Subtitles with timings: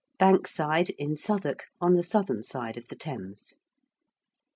[0.17, 3.53] ~Bankside~, in Southwark, on the southern side of the Thames.